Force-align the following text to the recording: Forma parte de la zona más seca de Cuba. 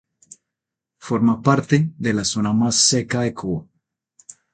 Forma 1.07 1.35
parte 1.43 1.91
de 1.99 2.11
la 2.13 2.23
zona 2.23 2.53
más 2.53 2.73
seca 2.73 3.21
de 3.21 3.35
Cuba. 3.35 3.67